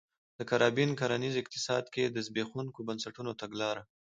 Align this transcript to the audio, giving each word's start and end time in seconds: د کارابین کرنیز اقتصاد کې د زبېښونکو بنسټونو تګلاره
د 0.37 0.39
کارابین 0.49 0.89
کرنیز 0.99 1.35
اقتصاد 1.39 1.83
کې 1.93 2.03
د 2.05 2.17
زبېښونکو 2.27 2.79
بنسټونو 2.87 3.31
تګلاره 3.41 3.81